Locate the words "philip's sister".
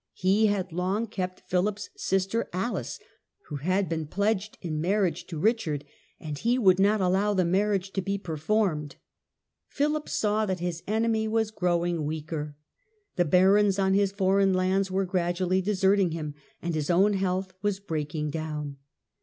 1.47-2.49